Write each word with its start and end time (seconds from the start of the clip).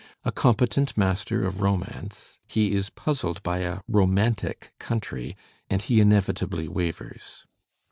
A 0.25 0.31
competent 0.31 0.97
master 0.97 1.43
of 1.45 1.61
romance, 1.61 2.39
he 2.47 2.71
is 2.71 2.89
puzzled 2.89 3.43
by 3.43 3.59
a 3.59 3.81
"romantic" 3.87 4.73
country 4.79 5.37
and 5.69 5.79
he 5.79 6.01
inevitably 6.01 6.67
wavers. 6.67 7.45